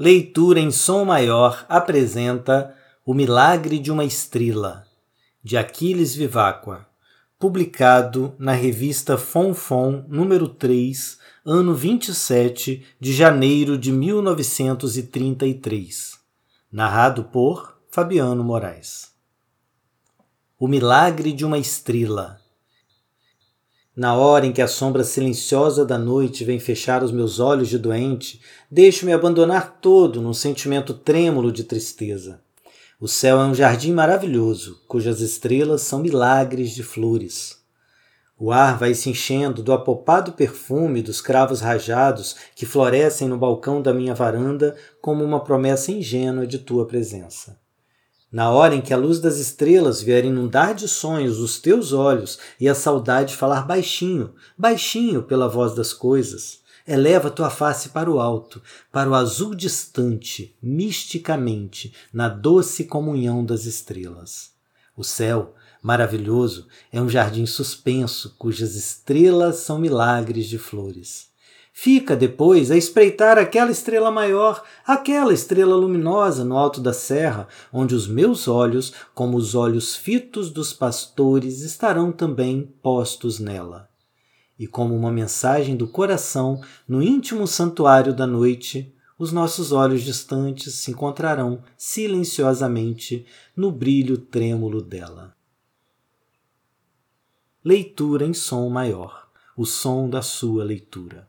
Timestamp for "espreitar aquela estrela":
72.76-74.10